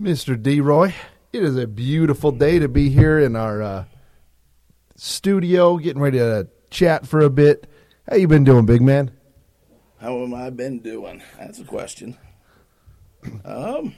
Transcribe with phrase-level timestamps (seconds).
[0.00, 0.40] Mr.
[0.40, 0.60] D.
[0.60, 0.94] Roy,
[1.32, 3.84] it is a beautiful day to be here in our uh,
[4.96, 7.66] studio, getting ready to chat for a bit.
[8.08, 9.10] How you been doing, big man?
[10.00, 11.22] How am I been doing?
[11.38, 12.16] That's a question.
[13.44, 13.94] Um,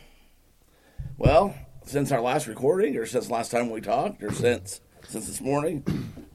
[1.19, 5.41] well, since our last recording, or since last time we talked, or since since this
[5.41, 5.85] morning,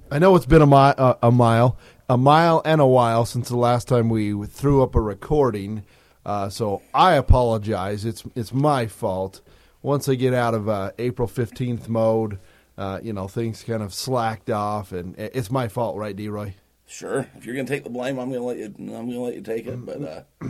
[0.10, 1.78] I know it's been a, mi- uh, a mile,
[2.10, 5.84] a mile and a while since the last time we threw up a recording.
[6.26, 8.06] Uh, so I apologize.
[8.06, 9.42] It's it's my fault.
[9.82, 12.40] Once I get out of uh, April fifteenth mode,
[12.78, 16.28] uh, you know things kind of slacked off, and it's my fault, right, D.
[16.30, 16.56] Roy?
[16.88, 18.66] sure, if you're gonna take the blame, I'm gonna let you.
[18.78, 19.86] I'm gonna let you take it.
[19.86, 20.22] But uh,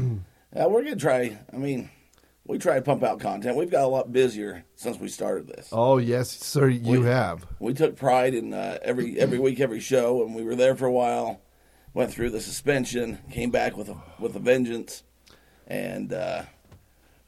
[0.55, 1.37] yeah, we're gonna try.
[1.51, 1.89] I mean,
[2.45, 3.57] we try to pump out content.
[3.57, 5.67] We've got a lot busier since we started this.
[5.73, 7.45] Oh yes, sir, you We- have.
[7.59, 10.85] we took pride in uh, every every week, every show, and we were there for
[10.85, 11.41] a while.
[11.95, 15.03] Went through the suspension, came back with a with a vengeance,
[15.65, 16.43] and uh,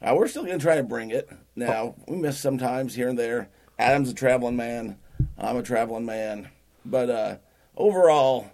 [0.02, 1.26] uh, we're still going to try to bring it.
[1.56, 3.48] Now we miss sometimes here and there.
[3.78, 4.98] Adam's a traveling man.
[5.38, 6.50] I'm a traveling man,
[6.84, 7.36] but uh,
[7.78, 8.50] overall,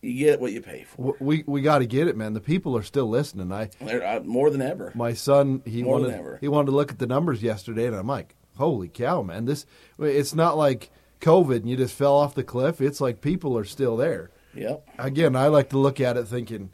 [0.00, 1.14] you get what you pay for.
[1.20, 2.32] We we got to get it, man.
[2.32, 3.52] The people are still listening.
[3.52, 4.92] I uh, more than ever.
[4.94, 8.06] my son he More wanted he wanted to look at the numbers yesterday, and I'm
[8.06, 9.44] like, holy cow, man!
[9.44, 9.66] This
[9.98, 12.80] it's not like COVID and you just fell off the cliff.
[12.80, 14.30] It's like people are still there.
[14.54, 14.88] Yep.
[14.98, 16.70] Again, I like to look at it thinking,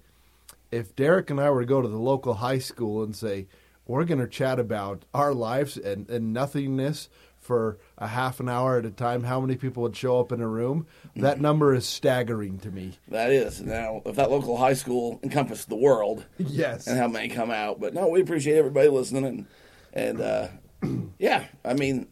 [0.70, 3.46] if Derek and I were to go to the local high school and say
[3.86, 7.08] we're going to chat about our lives and, and nothingness
[7.38, 10.40] for a half an hour at a time, how many people would show up in
[10.40, 10.86] a room?
[11.16, 12.94] That number is staggering to me.
[13.08, 16.86] That is now if that local high school encompassed the world, Yes.
[16.86, 17.78] and how many come out.
[17.80, 19.46] But no, we appreciate everybody listening, and
[19.92, 20.48] and uh,
[21.18, 22.08] yeah, I mean,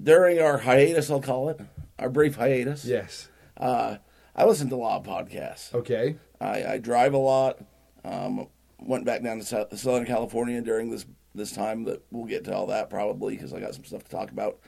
[0.00, 1.60] during our hiatus, I'll call it
[1.98, 2.84] our brief hiatus.
[2.86, 3.28] Yes.
[3.58, 3.96] uh,
[4.36, 5.72] I listen to a lot of podcasts.
[5.74, 6.16] Okay.
[6.40, 7.58] I, I drive a lot.
[8.04, 8.48] Um,
[8.78, 11.84] went back down to Sou- Southern California during this this time.
[11.84, 14.58] That we'll get to all that probably because I got some stuff to talk about.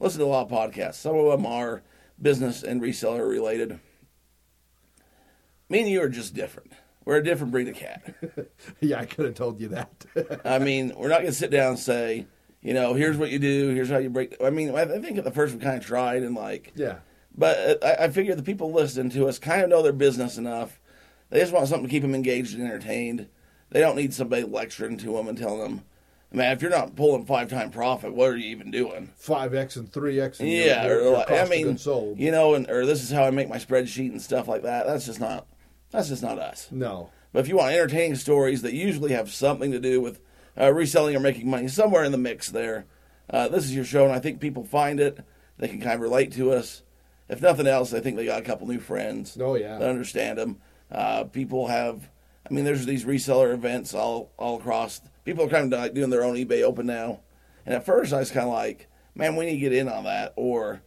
[0.00, 0.94] Listen to a lot of podcasts.
[0.94, 1.82] Some of them are
[2.20, 3.78] business and reseller related.
[5.68, 6.72] Me and you are just different.
[7.04, 8.14] We're a different breed of cat.
[8.80, 10.06] Yeah, I could have told you that.
[10.44, 12.26] I mean, we're not going to sit down and say,
[12.62, 14.36] you know, here's what you do, here's how you break.
[14.42, 16.98] I mean, I I think at the first we kind of tried and like, yeah.
[17.38, 20.80] But I, I figure the people listening to us kind of know their business enough.
[21.30, 23.28] They just want something to keep them engaged and entertained.
[23.70, 25.82] They don't need somebody lecturing to them and telling them,
[26.32, 29.12] man, if you're not pulling five time profit, what are you even doing?
[29.16, 30.40] Five X and three X.
[30.40, 32.18] yeah, or like, I mean, sold.
[32.18, 34.86] you know, and or this is how I make my spreadsheet and stuff like that.
[34.86, 35.46] That's just not.
[35.90, 36.68] That's just not us.
[36.70, 37.10] No.
[37.32, 40.20] But if you want entertaining stories that usually have something to do with
[40.58, 42.86] uh, reselling or making money, somewhere in the mix there,
[43.30, 45.24] uh, this is your show, and I think people find it.
[45.58, 46.82] They can kind of relate to us.
[47.28, 49.78] If nothing else, I think they got a couple new friends Oh yeah.
[49.78, 50.56] that understand them.
[50.90, 52.08] Uh, people have,
[52.48, 55.00] I mean, there's these reseller events all all across.
[55.24, 57.20] People are kind of like doing their own eBay Open now,
[57.66, 60.04] and at first I was kind of like, man, we need to get in on
[60.04, 60.80] that, or,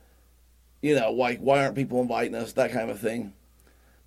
[0.81, 3.34] you know, like why aren't people inviting us, that kind of thing.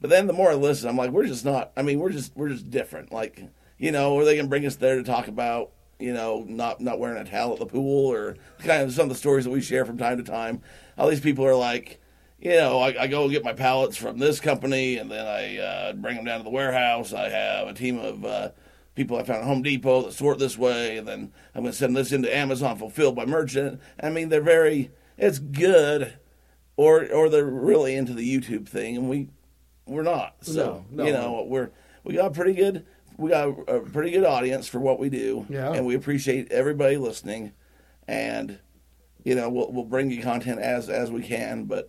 [0.01, 1.71] But then the more I listen, I'm like, we're just not.
[1.77, 3.13] I mean, we're just we're just different.
[3.13, 3.41] Like,
[3.79, 6.99] you know, or they can bring us there to talk about, you know, not not
[6.99, 9.61] wearing a towel at the pool, or kind of some of the stories that we
[9.63, 10.61] share from time to time.
[10.99, 12.01] All these people are like,
[12.45, 15.93] you know, I, I go get my pallets from this company, and then I uh,
[15.95, 17.13] bring them down to the warehouse.
[17.15, 18.51] I have a team of uh,
[18.95, 21.79] people I found at Home Depot that sort this way, and then I'm going to
[21.79, 23.81] send this into Amazon fulfilled by merchant.
[24.01, 24.91] I mean, they're very.
[25.17, 26.19] It's good,
[26.77, 29.31] or or they're really into the YouTube thing, and we
[29.87, 30.37] we're not.
[30.43, 31.07] So No, no.
[31.07, 31.71] you know, we're
[32.05, 32.85] we got pretty good
[33.17, 35.73] we got a pretty good audience for what we do, Yeah.
[35.73, 37.53] and we appreciate everybody listening,
[38.09, 38.59] and
[39.23, 41.89] you know we'll we'll bring you content as as we can, but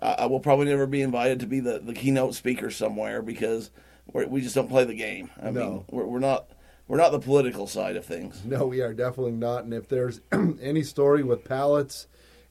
[0.00, 3.70] uh, I will probably never be invited to be the, the keynote speaker somewhere because
[4.12, 5.30] we're, we just don't play the game.
[5.42, 5.70] I No.
[5.70, 6.50] mean, we're, we're not
[6.88, 8.44] we're not the political side of things.
[8.44, 9.64] No, we are definitely not.
[9.64, 10.20] And if there's
[10.62, 12.06] any story with pallets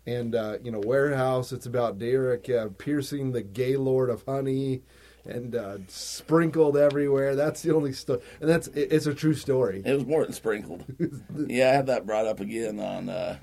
[0.06, 4.82] and uh, you know warehouse, it's about Derek uh, piercing the Gaylord of honey
[5.28, 7.36] and uh, sprinkled everywhere.
[7.36, 9.82] That's the only story, and that's it, it's a true story.
[9.86, 10.84] It was more than sprinkled.
[11.48, 13.10] yeah, I had that brought up again on.
[13.10, 13.38] Uh,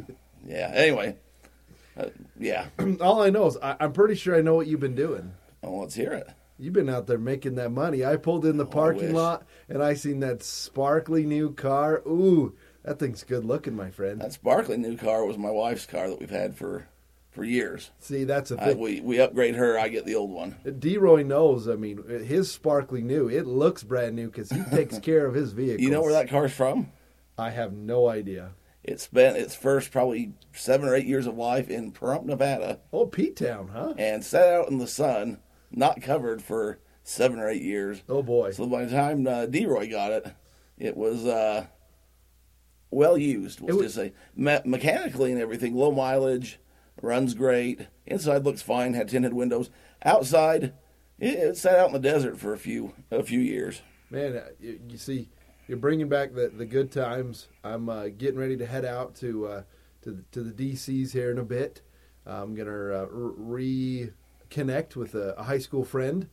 [0.46, 0.70] yeah.
[0.75, 1.16] Anyway,
[1.96, 2.06] uh,
[2.38, 2.66] yeah.
[3.00, 5.32] All I know is I, I'm pretty sure I know what you've been doing.
[5.62, 6.28] Well, let's hear it.
[6.58, 8.04] You've been out there making that money.
[8.04, 12.02] I pulled in the Oh, parking lot and I seen that sparkly new car.
[12.06, 12.54] Ooh,
[12.84, 14.20] that thing's good looking, my friend.
[14.20, 16.86] That sparkly new car was my wife's car that we've had for
[17.30, 17.90] for years.
[17.98, 18.78] See, that's a thing.
[18.78, 20.56] we we upgrade her, I get the old one.
[20.78, 21.66] D-Roy knows.
[21.66, 23.28] I mean, his sparkly new.
[23.28, 25.82] It looks brand new because he takes care of his vehicle.
[25.82, 26.92] You know where that car's from?
[27.38, 28.50] I have no idea.
[28.84, 33.06] It spent its first probably seven or eight years of life in Pahrump, Nevada, Oh,
[33.06, 33.94] P Town, huh?
[33.96, 35.38] and sat out in the sun,
[35.70, 38.02] not covered for seven or eight years.
[38.08, 38.50] Oh boy.
[38.50, 40.26] So by the time uh, D-Roy got it,
[40.79, 41.67] it was uh,
[42.90, 43.61] well used.
[43.61, 46.58] Let's was- just say Me- mechanically and everything, low mileage,
[47.00, 47.87] runs great.
[48.06, 49.70] Inside looks fine, had tinted windows.
[50.05, 50.73] Outside,
[51.20, 53.82] it, it sat out in the desert for a few a few years.
[54.11, 55.28] Man, uh, you, you see,
[55.69, 57.49] you're bringing back the, the good times.
[57.64, 59.62] I'm uh, getting ready to head out to uh,
[60.03, 61.82] to the, to the DCs here in a bit.
[62.26, 66.29] I'm gonna uh, reconnect with a, a high school friend.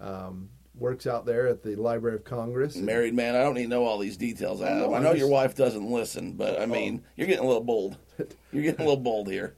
[0.00, 2.76] Um, works out there at the Library of Congress.
[2.76, 4.62] Married man, I don't need to know all these details.
[4.62, 4.78] Adam.
[4.78, 7.64] no, I know just- your wife doesn't listen, but I mean, you're getting a little
[7.64, 7.98] bold.
[8.52, 9.54] You're getting a little bold here.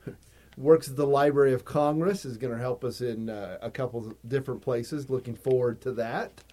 [0.57, 2.25] works at the Library of Congress.
[2.25, 5.11] Is going to help us in uh, a couple different places.
[5.11, 6.45] Looking forward to that.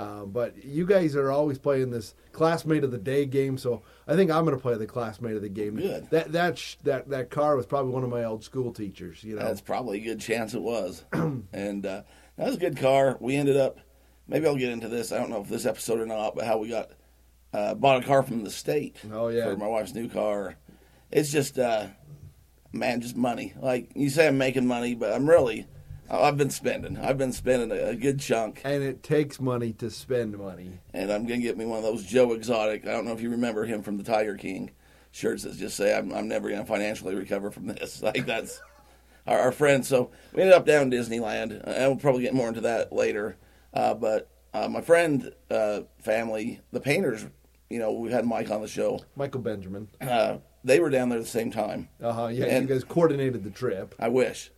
[0.00, 4.16] Uh, but you guys are always playing this classmate of the day game, so I
[4.16, 5.76] think I'm going to play the classmate of the game.
[5.76, 6.08] Good.
[6.10, 9.22] That that sh- that that car was probably one of my old school teachers.
[9.22, 11.04] You know, That's probably a good chance it was.
[11.12, 12.02] and uh,
[12.36, 13.18] that was a good car.
[13.20, 13.78] We ended up,
[14.26, 15.12] maybe I'll get into this.
[15.12, 16.92] I don't know if this episode or not, but how we got
[17.52, 18.96] uh, bought a car from the state.
[19.12, 19.44] Oh, yeah.
[19.44, 20.56] for my wife's new car.
[21.10, 21.88] It's just, uh,
[22.72, 23.52] man, just money.
[23.60, 25.66] Like you say, I'm making money, but I'm really,
[26.10, 26.96] I've been spending.
[26.98, 30.80] I've been spending a, a good chunk, and it takes money to spend money.
[30.92, 32.86] and I'm gonna get me one of those Joe Exotic.
[32.86, 34.70] I don't know if you remember him from the Tiger King
[35.12, 38.60] shirts that just say, "I'm, I'm never gonna financially recover from this." Like that's
[39.26, 39.86] our, our friend.
[39.86, 43.36] So we ended up down in Disneyland, and we'll probably get more into that later.
[43.72, 47.24] Uh, but uh, my friend, uh, family, the painters,
[47.68, 48.98] you know, we had Mike on the show.
[49.14, 49.88] Michael Benjamin.
[50.00, 51.88] Uh, they were down there at the same time.
[52.02, 52.26] Uh huh.
[52.26, 53.94] Yeah, And- you guys coordinated the trip.
[54.00, 54.50] I wish.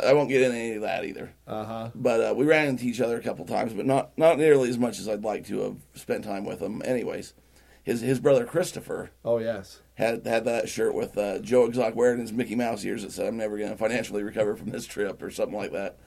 [0.00, 1.32] I won't get into any of that either.
[1.46, 1.90] Uh huh.
[1.94, 4.78] But uh, we ran into each other a couple times, but not not nearly as
[4.78, 6.80] much as I'd like to have spent time with him.
[6.84, 7.34] Anyways,
[7.82, 9.80] his his brother Christopher Oh yes.
[9.94, 13.26] had had that shirt with uh, Joe Exotic wearing his Mickey Mouse ears that said,
[13.26, 15.98] "I'm never going to financially recover from this trip" or something like that.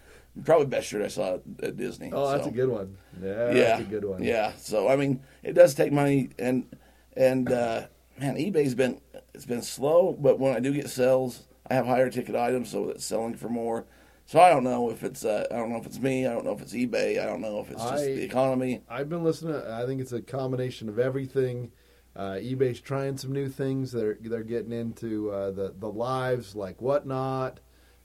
[0.44, 2.12] Probably best shirt I saw at, at Disney.
[2.12, 2.50] Oh, that's so.
[2.50, 2.98] a good one.
[3.24, 4.22] Yeah, yeah, that's a good one.
[4.24, 4.52] Yeah.
[4.58, 6.66] So I mean, it does take money, and
[7.16, 7.84] and uh,
[8.20, 9.00] man, eBay's been
[9.34, 12.90] it's been slow, but when I do get sales, I have higher ticket items, so
[12.90, 13.86] it's selling for more.
[14.28, 16.46] So I don't know if it's uh, I don't know if it's me, I don't
[16.46, 18.82] know if it's eBay, I don't know if it's just I- the economy.
[18.90, 19.56] I've been listening.
[19.56, 21.72] I think it's a combination of everything.
[22.16, 23.92] Uh, eBay's trying some new things.
[23.92, 27.60] They're they're getting into uh, the the lives like whatnot.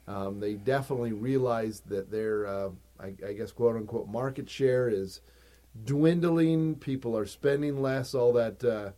[0.08, 5.20] Um, they definitely realize that their uh, I, I guess quote unquote market share is
[5.84, 6.74] dwindling.
[6.76, 8.14] People are spending less.
[8.14, 8.90] All that uh,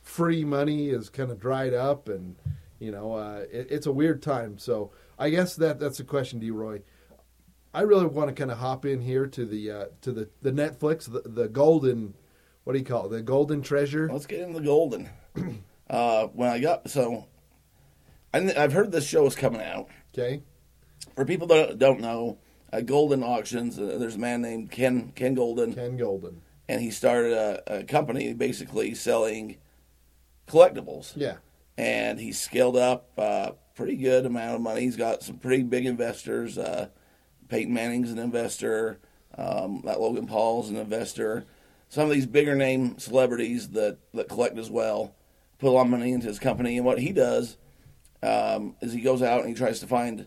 [0.00, 2.36] free money is kind of dried up, and
[2.78, 4.58] you know uh, it, it's a weird time.
[4.58, 6.50] So I guess that that's a question, D.
[6.50, 6.82] Roy.
[7.74, 10.52] I really want to kind of hop in here to the uh, to the the
[10.52, 12.14] Netflix the, the golden
[12.64, 15.10] what do you call it the golden treasure Let's get into the golden.
[15.90, 17.26] uh, when I got so,
[18.32, 19.88] I, I've heard this show is coming out.
[20.14, 20.42] okay
[21.14, 22.38] For people that don't know,
[22.72, 23.78] uh, Goldin Auctions.
[23.78, 25.74] Uh, there's a man named Ken Ken Goldin.
[25.74, 26.36] Ken Goldin
[26.68, 29.56] and he started a, a company basically selling
[30.46, 31.12] collectibles.
[31.16, 31.36] yeah
[31.78, 34.82] And he's scaled up uh, pretty good amount of money.
[34.82, 36.58] He's got some pretty big investors.
[36.58, 36.88] Uh,
[37.48, 39.00] Peyton Manning's an investor.
[39.36, 41.46] Um, that Logan Paul's an investor.
[41.88, 45.14] Some of these bigger name celebrities that, that collect as well
[45.58, 46.76] put a lot of money into his company.
[46.76, 47.56] And what he does
[48.22, 50.26] um, is he goes out and he tries to find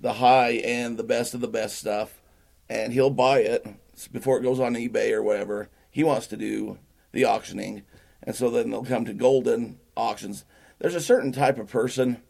[0.00, 2.20] the high and the best of the best stuff,
[2.68, 3.66] and he'll buy it
[4.12, 5.68] before it goes on eBay or whatever.
[5.90, 6.78] He wants to do
[7.12, 7.82] the auctioning,
[8.22, 10.44] and so then they'll come to Goldin auctions.
[10.78, 12.22] There's a certain type of person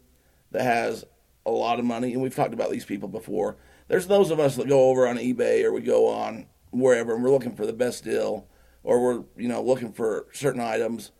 [0.52, 1.04] that has
[1.44, 3.56] a lot of money, and we've talked about these people before.
[3.88, 7.24] There's those of us that go over on eBay or we go on wherever, and
[7.24, 8.46] we're looking for the best deal,
[8.82, 11.10] or we're you know looking for certain items.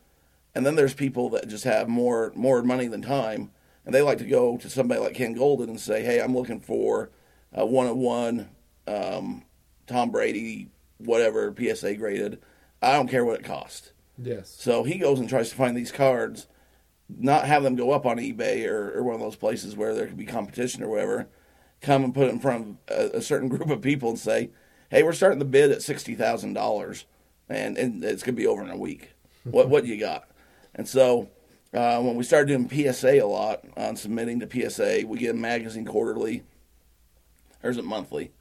[0.54, 3.50] And then there's people that just have more more money than time,
[3.84, 6.60] and they like to go to somebody like Ken Goldin and say, "Hey, I'm looking
[6.60, 7.10] for
[7.52, 8.48] a one on one
[9.86, 10.68] Tom Brady,
[10.98, 12.40] whatever PSA graded.
[12.82, 15.92] I don't care what it costs." yes So he goes and tries to find these
[15.92, 16.48] cards,
[17.08, 20.06] not have them go up on eBay or, or one of those places where there
[20.06, 21.28] could be competition or whatever.
[21.80, 24.50] Come and put it in front of a, a certain group of people and say,
[24.90, 27.06] "Hey, we're starting the bid at sixty thousand dollars,
[27.48, 29.12] and and it's gonna be over in a week.
[29.44, 30.28] What what you got?"
[30.74, 31.30] And so
[31.72, 35.38] uh, when we started doing PSA a lot on submitting to PSA, we get a
[35.38, 36.42] magazine quarterly,
[37.62, 38.32] or is it monthly?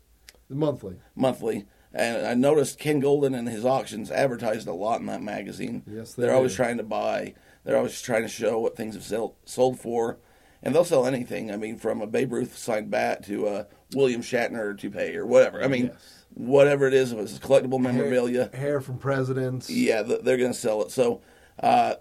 [0.49, 1.65] monthly monthly.
[1.93, 5.83] And I noticed Ken Goldin and his auctions advertised a lot in that magazine.
[5.87, 7.33] Yes, they they're always trying to buy.
[7.67, 10.19] They're always trying to show what things have sell, sold for,
[10.63, 11.51] and they'll sell anything.
[11.51, 15.61] I mean, from a Babe Ruth signed bat to a William Shatner toupee or whatever.
[15.61, 16.23] I mean, Yes.
[16.33, 18.49] whatever it is, if it's collectible memorabilia.
[18.53, 20.91] hair, hair from presidents Yeah, they're going to sell it.
[20.91, 21.19] So
[21.61, 21.95] uh,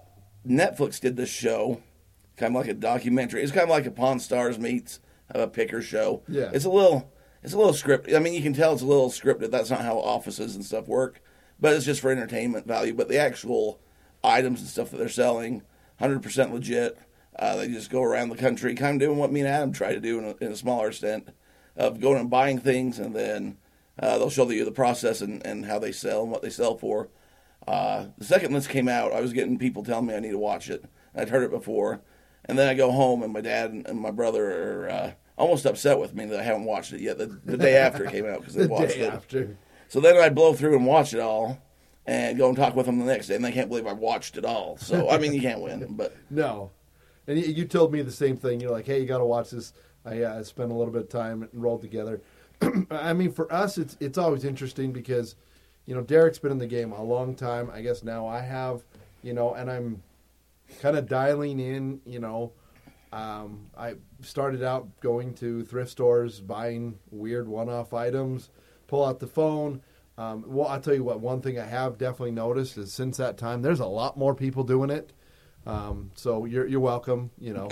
[0.47, 1.83] Netflix did this show,
[2.37, 3.43] kind of like a documentary.
[3.43, 6.23] It's kind of like a Pawn Stars meets a Picker show.
[6.29, 6.51] Yeah.
[6.55, 8.15] it's a little it's a little scripted.
[8.15, 9.51] I mean, you can tell it's a little scripted.
[9.51, 11.21] That's not how offices and stuff work,
[11.61, 12.95] but it's just for entertainment value.
[12.95, 13.81] But the actual
[14.27, 15.63] items and stuff that they're selling,
[15.99, 16.99] hundred percent legit.
[17.39, 19.93] Uh, they just go around the country, kind of doing what me and Adam try
[19.93, 21.29] to do in a, in a smaller extent
[21.77, 23.59] of going and buying things, and then
[23.99, 26.77] uh, they'll show you the process and, and how they sell and what they sell
[26.77, 27.09] for.
[27.69, 30.39] Uh, the second this came out, I was getting people telling me I need to
[30.39, 30.85] watch it.
[31.15, 32.01] I'd heard it before,
[32.47, 35.99] and then I go home and my dad and my brother are uh, almost upset
[35.99, 37.19] with me that I haven't watched it yet.
[37.19, 39.13] The, the day after it came out because they The watched day it.
[39.13, 39.57] after.
[39.89, 41.59] So then I blow through and watch it all,
[42.07, 44.37] and go and talk with them the next day, and they can't believe I watched
[44.37, 44.77] it all.
[44.79, 46.71] So I mean, you can't win, but No.
[47.27, 48.61] And you, you told me the same thing.
[48.61, 49.73] You're like, hey, you got to watch this.
[50.05, 52.21] I uh, spent a little bit of time and rolled together.
[52.91, 55.35] I mean, for us, it's it's always interesting because,
[55.87, 57.71] you know, Derek's been in the game a long time.
[57.75, 58.83] I guess now I have,
[59.23, 60.03] you know, and I'm
[60.81, 62.01] kind of dialing in.
[62.07, 62.53] You know,
[63.13, 68.51] um, I started out going to thrift stores, buying weird one-off items.
[68.87, 69.83] Pull out the phone.
[70.19, 71.21] Um, well, I'll tell you what.
[71.21, 74.65] One thing I have definitely noticed is since that time, there's a lot more people
[74.65, 75.13] doing it.
[75.67, 77.31] Um, so you're you're welcome.
[77.39, 77.69] You know,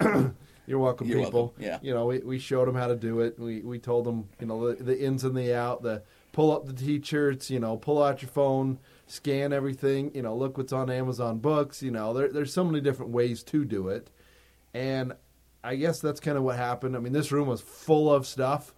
[0.66, 1.46] you're welcome, You're people.
[1.46, 1.78] welcome, yeah.
[1.82, 3.38] You know, we, we showed them how to do it.
[3.38, 5.82] We we told them, you know, the, the ins and the out.
[5.82, 7.50] The pull up the t-shirts.
[7.50, 10.12] You know, pull out your phone, scan everything.
[10.14, 11.82] You know, look what's on Amazon Books.
[11.82, 14.10] You know, there, there's so many different ways to do it,
[14.74, 15.14] and
[15.64, 16.94] I guess that's kind of what happened.
[16.94, 18.74] I mean, this room was full of stuff,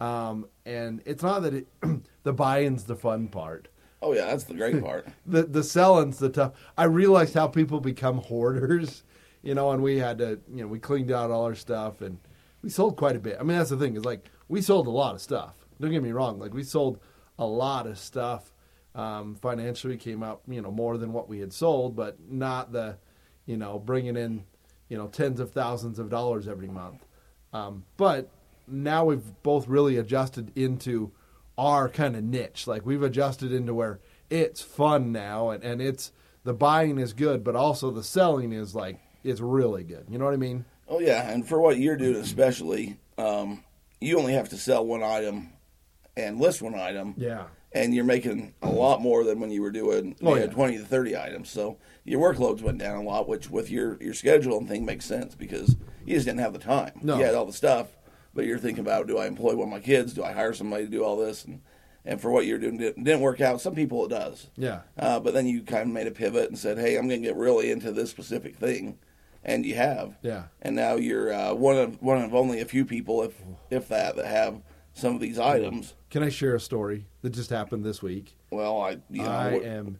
[0.00, 1.68] um, and it's not that it,
[2.22, 3.68] the buy-in's the fun part
[4.02, 5.06] oh yeah, that's the great part.
[5.26, 6.52] the the selling's the tough.
[6.76, 9.02] I realized how people become hoarders,
[9.42, 12.18] you know, and we had to, you know, we cleaned out all our stuff and
[12.62, 13.36] we sold quite a bit.
[13.38, 15.54] I mean, that's the thing is like we sold a lot of stuff.
[15.80, 16.98] Don't get me wrong, like we sold
[17.38, 18.52] a lot of stuff.
[18.92, 22.98] Um, financially came out, you know, more than what we had sold, but not the,
[23.46, 24.44] you know, bringing in,
[24.88, 27.06] you know, tens of thousands of dollars every month.
[27.52, 28.28] Um, but
[28.66, 31.12] now we've both really adjusted into
[31.60, 32.66] our kind of niche.
[32.66, 34.00] Like we've adjusted into where
[34.30, 36.10] it's fun now and, and it's
[36.42, 40.06] the buying is good, but also the selling is like it's really good.
[40.08, 40.64] You know what I mean?
[40.88, 43.62] Oh yeah, and for what you're doing especially, um,
[44.00, 45.50] you only have to sell one item
[46.16, 47.44] and list one item, Yeah.
[47.72, 50.54] and you're making a lot more than when you were doing you Oh, had yeah.
[50.54, 51.50] 20 to 30 items.
[51.50, 55.04] So your workloads went down a lot, which with your your schedule and thing makes
[55.04, 55.76] sense because
[56.06, 56.92] you just didn't have the time.
[57.02, 57.18] No.
[57.18, 57.88] You had all the stuff,
[58.34, 60.12] but you're thinking about do I employ one of my kids?
[60.12, 61.44] Do I hire somebody to do all this?
[61.44, 61.60] And
[62.04, 63.60] and for what you're doing didn't, didn't work out.
[63.60, 64.48] Some people it does.
[64.56, 64.80] Yeah.
[64.98, 67.28] Uh, but then you kind of made a pivot and said, "Hey, I'm going to
[67.28, 68.98] get really into this specific thing,"
[69.44, 70.16] and you have.
[70.22, 70.44] Yeah.
[70.62, 73.34] And now you're uh, one of one of only a few people, if
[73.70, 74.62] if that, that have
[74.94, 75.94] some of these items.
[76.08, 78.34] Can I share a story that just happened this week?
[78.50, 79.98] Well, I you know I what- am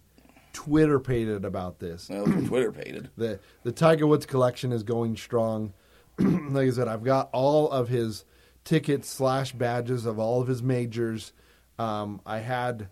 [0.54, 2.08] Twitter pated about this.
[2.08, 3.10] well, Twitter pated.
[3.18, 5.74] the the Tiger Woods collection is going strong.
[6.50, 8.24] like I said, I've got all of his
[8.64, 11.32] tickets slash badges of all of his majors.
[11.78, 12.88] Um, I had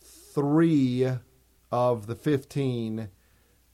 [0.00, 1.08] three
[1.70, 3.08] of the fifteen.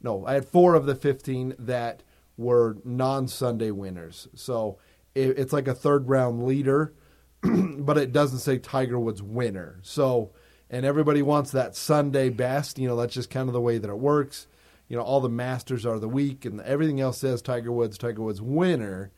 [0.03, 2.03] No, I had four of the fifteen that
[2.37, 4.29] were non Sunday winners.
[4.35, 4.79] So
[5.15, 6.93] it, it's like a third round leader,
[7.43, 9.81] but it doesn't say Tiger Woods winner.
[9.83, 10.33] So
[10.71, 12.79] and everybody wants that Sunday best.
[12.79, 14.47] You know, that's just kind of the way that it works.
[14.89, 18.23] You know, all the Masters are the week, and everything else says Tiger Woods, Tiger
[18.23, 19.13] Woods winner.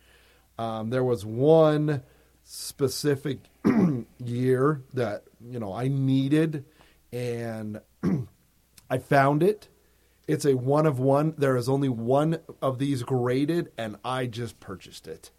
[0.59, 2.03] Um, there was one
[2.43, 3.39] specific
[4.19, 6.65] year that you know I needed,
[7.13, 7.81] and
[8.91, 9.69] I found it.
[10.27, 11.35] It's a one of one.
[11.39, 15.31] There is only one of these graded, and I just purchased it.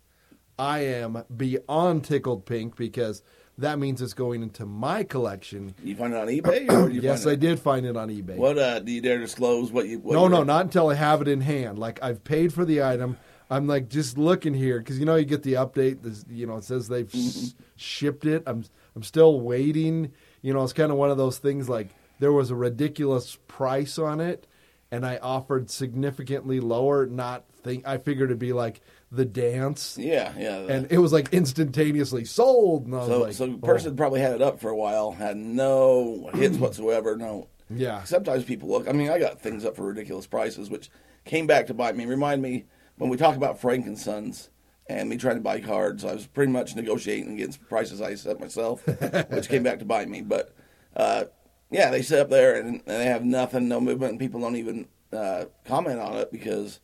[0.57, 3.23] I am beyond tickled pink because
[3.61, 5.73] that means it's going into my collection.
[5.83, 8.35] You find it on eBay, or you Yes, I did find it on eBay.
[8.35, 9.71] What uh, do you dare disclose?
[9.71, 9.99] What you?
[9.99, 11.79] What no, no, not until I have it in hand.
[11.79, 13.17] Like I've paid for the item.
[13.49, 16.01] I'm like just looking here because you know you get the update.
[16.03, 17.59] This, you know, it says they've Mm-hmm.
[17.75, 18.43] shipped it.
[18.45, 18.63] I'm
[18.95, 20.11] I'm still waiting.
[20.41, 21.67] You know, it's kind of one of those things.
[21.69, 21.89] Like
[22.19, 24.47] there was a ridiculous price on it,
[24.91, 27.05] and I offered significantly lower.
[27.05, 30.59] Not think I figured it'd be like the dance, Yeah, yeah.
[30.69, 32.85] and it was like instantaneously sold.
[32.85, 33.57] And I was so, like, so the oh.
[33.57, 37.17] person probably had it up for a while, had no hits whatsoever.
[37.17, 37.49] No.
[37.69, 38.87] yeah, Sometimes people look.
[38.87, 40.89] I mean, I got things up for ridiculous prices, which
[41.25, 42.05] came back to bite me.
[42.05, 42.65] Remind me
[42.97, 44.49] when we talk about Frank and Sons
[44.87, 46.05] and me trying to buy cards.
[46.05, 48.85] I was pretty much negotiating against prices I set myself,
[49.29, 50.21] which came back to bite me.
[50.21, 50.55] But
[50.95, 51.25] uh,
[51.69, 54.55] yeah, they sit up there and, and they have nothing, no movement, and people don't
[54.55, 56.79] even uh, comment on it because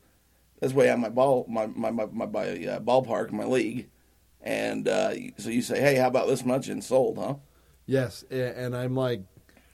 [0.60, 3.90] that's way have my ball, my my my, my, my uh, ballpark, my league.
[4.42, 7.36] And uh, so you say, hey, how about this much and sold, huh?
[7.86, 9.22] Yes, and I'm like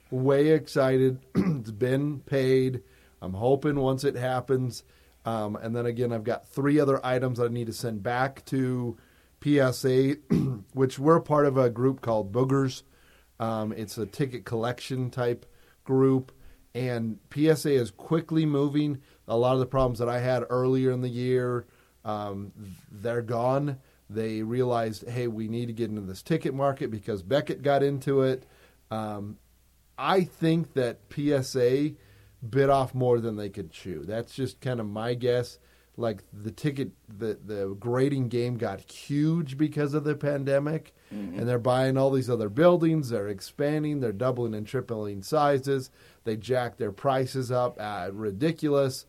[0.09, 1.19] way excited.
[1.35, 2.81] it's been paid.
[3.21, 4.83] I'm hoping once it happens.
[5.25, 8.43] Um, and then again, I've got three other items that I need to send back
[8.45, 8.97] to
[9.43, 10.15] PSA,
[10.73, 12.83] which we're part of a group called Boogers.
[13.39, 15.45] Um, it's a ticket collection type
[15.83, 16.31] group,
[16.75, 19.01] and PSA is quickly moving.
[19.27, 21.65] A lot of the problems that I had earlier in the year,
[22.03, 22.51] um,
[22.91, 23.79] they're gone.
[24.09, 28.21] They realized, hey, we need to get into this ticket market because Beckett got into
[28.21, 28.45] it.
[28.91, 29.37] Um,
[29.97, 31.93] I think that PSA
[32.47, 34.03] bit off more than they could chew.
[34.05, 35.57] That's just kind of my guess.
[35.95, 40.93] Like the ticket, the the grading game got huge because of the pandemic,
[41.37, 43.09] and they're buying all these other buildings.
[43.09, 43.99] They're expanding.
[43.99, 45.91] They're doubling and tripling sizes.
[46.23, 49.05] They jack their prices up uh, ridiculous,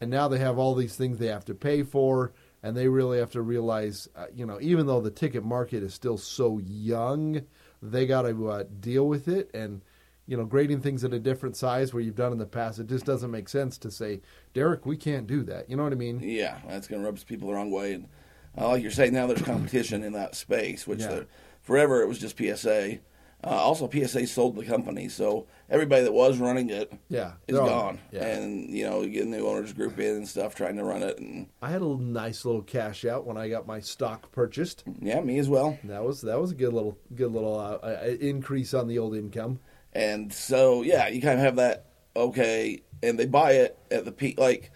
[0.00, 3.18] and now they have all these things they have to pay for, and they really
[3.18, 7.40] have to realize, uh, you know, even though the ticket market is still so young,
[7.80, 9.80] they got to uh, deal with it and
[10.26, 12.88] you know, grading things at a different size where you've done in the past, it
[12.88, 14.20] just doesn't make sense to say,
[14.56, 15.68] Derek, we can't do that.
[15.68, 16.18] You know what I mean?
[16.22, 17.92] Yeah, that's going to rub people the wrong way.
[17.92, 18.08] And
[18.56, 21.24] uh, like you're saying, now there's competition in that space, which Yeah.
[21.60, 23.00] forever it was just PSA.
[23.44, 27.98] Uh, also, PSA sold the company, so everybody that was running it Yeah, is gone.
[28.10, 28.24] yeah.
[28.24, 31.48] And you know, you the owners group in and stuff trying to run it, and
[31.60, 34.84] I had a nice little cash out when I got my stock purchased.
[35.02, 35.78] yeah, me as well.
[35.84, 39.14] That was that was a good little good little uh, uh, increase on the old
[39.14, 39.60] income.
[39.92, 41.84] And so, yeah, you kind of have that
[42.16, 44.38] okay, and they buy it at the peak.
[44.38, 44.70] Like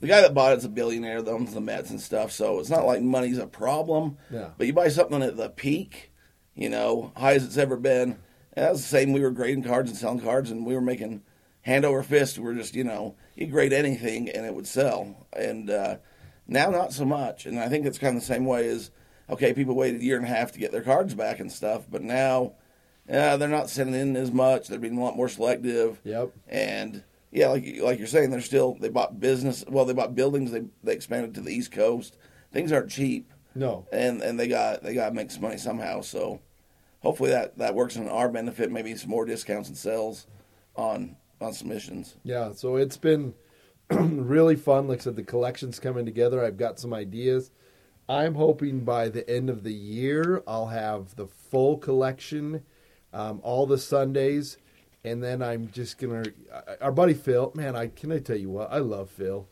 [0.00, 2.70] the guy that bought it's a billionaire that owns the Mets and stuff, so it's
[2.70, 4.16] not like money's a problem.
[4.30, 4.50] Yeah.
[4.56, 6.12] But you buy something at the peak,
[6.54, 8.18] you know, high as it's ever been.
[8.52, 9.12] And that was the same.
[9.12, 11.22] We were grading cards and selling cards, and we were making
[11.62, 12.38] hand over fist.
[12.38, 15.26] We were just, you know, you grade anything and it would sell.
[15.32, 15.96] And uh,
[16.48, 17.46] now, not so much.
[17.46, 18.90] And I think it's kind of the same way as
[19.30, 21.86] okay, people waited a year and a half to get their cards back and stuff,
[21.88, 22.52] but now,
[23.08, 24.68] yeah, they're not sending in as much.
[24.68, 26.00] They're being a lot more selective.
[26.04, 26.32] Yep.
[26.48, 29.64] And yeah, like like you're saying, they're still they bought business.
[29.68, 30.50] Well, they bought buildings.
[30.52, 32.16] They they expanded to the East Coast.
[32.52, 33.86] Things aren't cheap No.
[33.92, 36.00] and and they got they got to make some money somehow.
[36.00, 36.40] So
[37.00, 38.70] hopefully that that works in our benefit.
[38.72, 40.26] Maybe some more discounts and sales
[40.76, 42.16] on on submissions.
[42.24, 43.34] Yeah, so it's been
[43.90, 44.88] really fun.
[44.88, 46.44] Like I said, the collection's coming together.
[46.44, 47.50] I've got some ideas.
[48.08, 52.64] I'm hoping by the end of the year, I'll have the full collection,
[53.12, 54.58] um, all the Sundays,
[55.04, 56.24] and then I'm just gonna.
[56.80, 59.48] Our buddy Phil, man, I can I tell you what, I love Phil.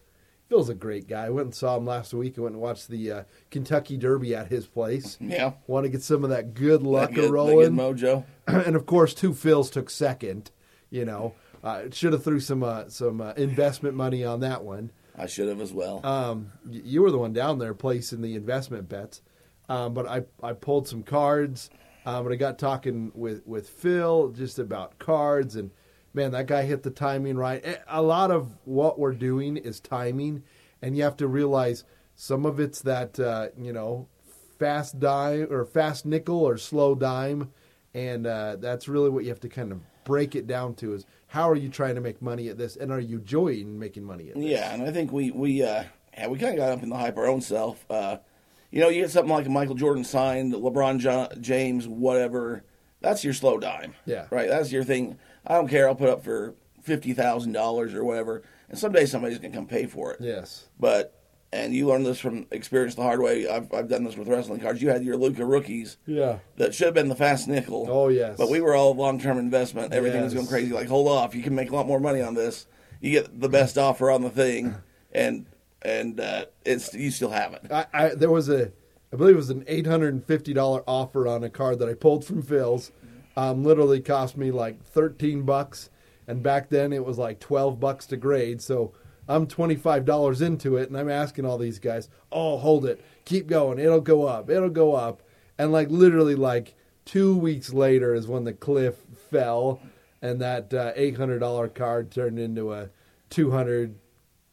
[0.49, 1.27] Phil's a great guy.
[1.27, 2.39] I went and saw him last week.
[2.39, 5.19] I went and watched the uh, Kentucky Derby at his place.
[5.21, 8.25] Yeah, Want to get some of that good luck that good, rolling good mojo.
[8.47, 10.51] and of course, two Phils took second.
[10.91, 14.91] You know, uh, should have threw some uh, some uh, investment money on that one.
[15.17, 16.05] I should have as well.
[16.07, 19.21] Um, you were the one down there placing the investment bets,
[19.69, 21.69] um, but I I pulled some cards.
[22.09, 25.71] Um, but I got talking with with Phil just about cards, and
[26.14, 27.61] man, that guy hit the timing right.
[27.62, 30.42] Eh, A lot of what we're doing is timing,
[30.81, 31.85] and you have to realize
[32.16, 34.09] some of it's that uh, you know
[34.59, 37.51] fast dime or fast nickel or slow dime,
[37.92, 41.05] and uh, that's really what you have to kind of break it down to is
[41.27, 44.31] how are you trying to make money at this, and are you enjoying making money
[44.31, 44.44] at this?
[44.44, 45.85] yeah, and I think we we uh,
[46.16, 47.85] yeah, we kind of got up in the hype our own self.
[47.90, 48.16] Uh,
[48.70, 52.64] you know, you get something like a Michael Jordan signed, LeBron jo- James, whatever.
[53.00, 53.94] That's your slow dime.
[54.07, 54.26] Yeah.
[54.31, 54.48] Right.
[54.48, 55.18] That's your thing.
[55.46, 55.88] I don't care.
[55.88, 59.87] I'll put up for fifty thousand dollars or whatever, and someday somebody's gonna come pay
[59.87, 60.20] for it.
[60.20, 60.66] Yes.
[60.78, 61.14] But
[61.50, 63.48] and you learn this from experience the hard way.
[63.48, 64.83] I've I've done this with wrestling cards.
[64.83, 66.38] You had your Luca rookies Yeah.
[66.57, 67.87] that should have been the fast nickel.
[67.88, 68.37] Oh, yes.
[68.37, 69.94] But we were all long term investment.
[69.94, 70.72] Everything was going crazy.
[70.72, 72.66] Like, hold off, you can make a lot more money on this.
[73.00, 74.74] You get the best offer on the thing,
[75.12, 75.46] and
[75.83, 77.62] and uh, it's you still have it.
[77.71, 78.73] I, I there was a
[79.12, 81.88] I believe it was an eight hundred and fifty dollar offer on a card that
[81.88, 82.93] I pulled from Phil's.
[83.37, 85.91] Um, literally cost me like thirteen bucks,
[86.27, 88.61] and back then it was like twelve bucks to grade.
[88.61, 88.93] So
[89.29, 93.05] I'm twenty five dollars into it, and I'm asking all these guys, "Oh, hold it,
[93.25, 95.23] keep going, it'll go up, it'll go up,"
[95.57, 98.97] and like literally like two weeks later is when the cliff
[99.31, 99.81] fell,
[100.21, 102.91] and that uh, eight hundred dollar card turned into a
[103.31, 103.95] two hundred.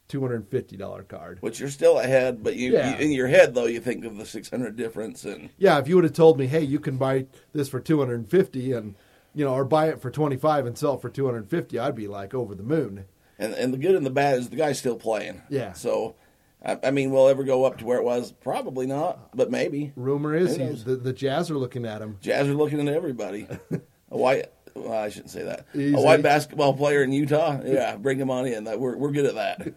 [0.08, 1.39] Two hundred and fifty dollar card.
[1.41, 2.98] Which you're still ahead, but you, Yeah.
[3.00, 5.88] you in your head though you think of the six hundred difference, and Yeah, if
[5.88, 8.96] you would have told me, hey, you can buy this for 250 and
[9.34, 12.34] you know, or buy it for 25 and sell it for 250, I'd be like
[12.34, 13.06] over the moon.
[13.39, 15.41] and and the good and the bad is the guy's still playing.
[15.50, 15.74] Yeah.
[15.74, 16.15] So,
[16.63, 18.32] I, I mean, will ever go up to where it was?
[18.32, 19.91] Probably not, but maybe.
[19.96, 22.18] Rumor is he's, the, the Jazz are looking at him.
[22.22, 23.48] Jazz are looking at everybody.
[24.12, 25.65] a white, well, I shouldn't say that.
[25.74, 25.96] Easy.
[25.96, 27.60] A white basketball player in Utah.
[27.65, 28.63] Yeah, bring him on in.
[28.65, 29.74] That we're we're good at that.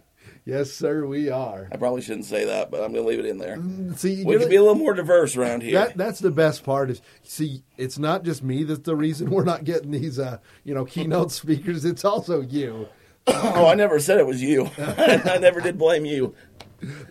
[0.48, 1.68] Yes, sir, we are.
[1.70, 3.58] I probably shouldn't say that, but I'm going to leave it in there.
[3.96, 5.74] See, We you're can be a little more diverse around here.
[5.78, 9.44] that that's the best part is see, it's not just me that's the reason we're
[9.44, 12.88] not getting these uh, you know, keynote speakers, it's also you.
[13.26, 14.70] oh, I never said it was you.
[14.78, 16.34] I never did blame you.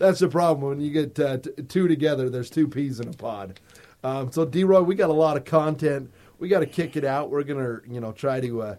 [0.00, 2.28] That's the problem when you get uh, t- two together.
[2.28, 3.60] There's two peas in a pod.
[4.02, 4.64] Um, so, D.
[4.64, 6.10] Roy, we got a lot of content.
[6.40, 7.30] We got to kick it out.
[7.30, 8.76] We're gonna, you know, try to, uh,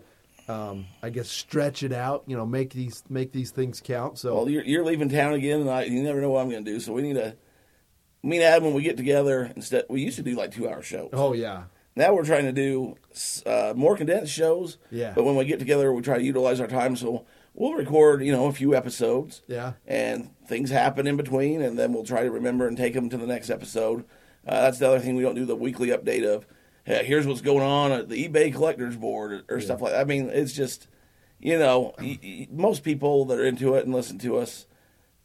[0.49, 2.23] um, I guess, stretch it out.
[2.27, 4.17] You know, make these make these things count.
[4.17, 6.65] So, Well, you're, you're leaving town again, and I, you never know what I'm going
[6.65, 6.79] to do.
[6.79, 7.35] So we need to.
[8.21, 10.81] Me and Adam, when we get together, instead we used to do like two hour
[10.81, 11.11] shows.
[11.13, 11.63] oh yeah,
[11.95, 12.95] Now we're trying to do
[13.45, 14.77] uh, more condensed shows.
[14.91, 15.13] Yeah.
[15.15, 16.97] But when we get together, we try to utilize our time.
[16.97, 19.41] So we'll record, you know, a few episodes.
[19.47, 19.73] Yeah.
[19.87, 23.17] And things happen in between, and then we'll try to remember and take them to
[23.17, 24.03] the next episode.
[24.45, 26.45] Uh, that's the other thing we don't do the weekly update of.
[26.85, 30.01] Hey, here's what's going on at the eBay collectors board or, or stuff like that.
[30.01, 30.87] I mean, it's just,
[31.39, 34.65] you know, y- y- most people that are into it and listen to us,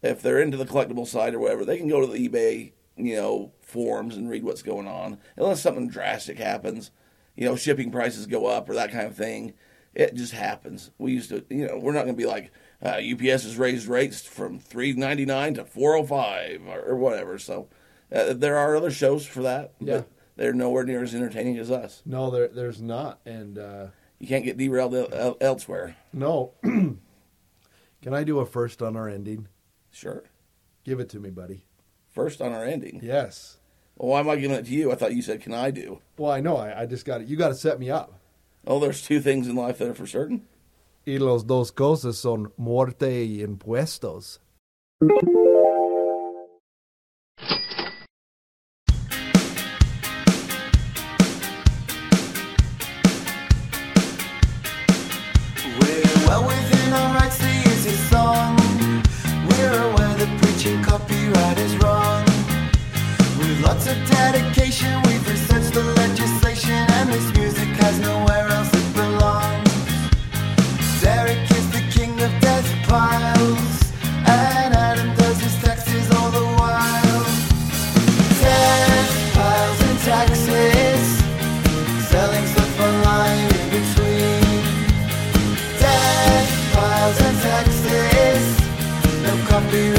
[0.03, 3.17] if they're into the collectible side or whatever, they can go to the eBay, you
[3.17, 5.19] know, forums and read what's going on.
[5.37, 6.91] Unless something drastic happens,
[7.37, 9.55] you know, shipping prices go up or that kind of thing.
[9.95, 10.91] It just happens.
[10.99, 12.51] We used to, you know, we're not going to be like
[12.85, 16.97] uh, UPS has raised rates from three ninety nine to four oh five or, or
[16.97, 17.39] whatever.
[17.39, 17.69] So
[18.13, 19.73] uh, there are other shows for that.
[19.79, 19.99] Yeah.
[19.99, 22.03] But they're nowhere near as entertaining as us.
[22.05, 23.87] no, there, there's not, and uh,
[24.19, 25.97] You can't get derailed el- el- elsewhere.
[26.13, 26.53] no.
[26.63, 29.49] Can I do a first on our ending?
[29.91, 30.25] Sure.
[30.85, 31.65] Give it to me, buddy.
[32.11, 33.01] First on our ending.
[33.03, 33.59] Yes.
[33.97, 34.93] Well, why am I giving it to you?
[34.93, 36.57] I thought you said, "Can I do?" Well, I know.
[36.57, 37.29] I, I just got it.
[37.29, 38.19] You got to set me up.
[38.67, 40.43] Oh, there's two things in life that are for certain.
[41.07, 44.39] Y los dos cosas son muerte y impuestos.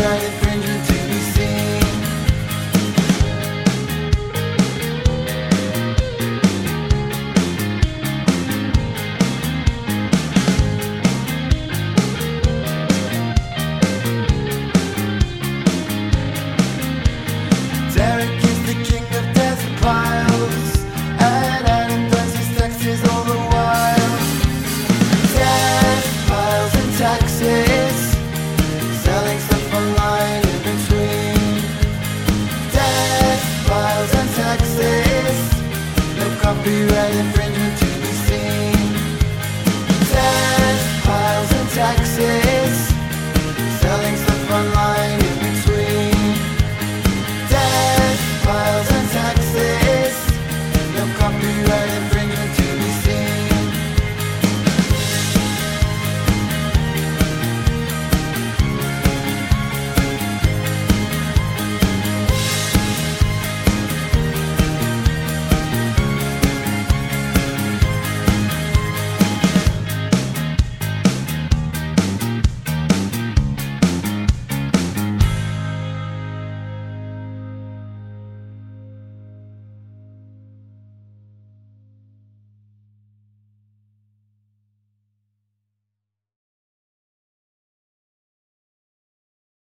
[0.06, 0.94] Copyright infringement to be